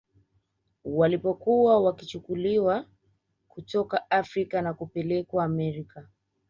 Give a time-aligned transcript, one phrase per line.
[0.85, 2.85] Walipokuwa wakichukuliwa
[3.47, 6.07] kutoka Afrika na kupelekwa Amerika